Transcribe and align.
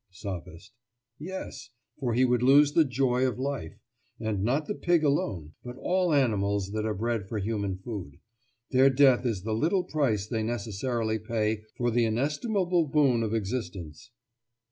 SOPHIST: 0.09 0.73
Yes, 1.19 1.69
for 1.99 2.15
he 2.15 2.25
would 2.25 2.41
lose 2.41 2.73
the 2.73 2.83
joy 2.85 3.23
of 3.27 3.37
life. 3.37 3.77
And 4.19 4.43
not 4.43 4.65
the 4.65 4.73
pig 4.73 5.03
alone, 5.03 5.53
but 5.63 5.75
all 5.77 6.11
animals 6.11 6.71
that 6.71 6.87
are 6.87 6.93
bred 6.95 7.27
for 7.29 7.37
human 7.37 7.77
food. 7.77 8.17
Their 8.71 8.89
death 8.89 9.27
is 9.27 9.43
the 9.43 9.53
little 9.53 9.83
price 9.83 10.25
they 10.25 10.41
necessarily 10.41 11.19
pay 11.19 11.65
for 11.77 11.91
the 11.91 12.05
inestimable 12.05 12.87
boon 12.87 13.21
of 13.21 13.35
existence. 13.35 14.09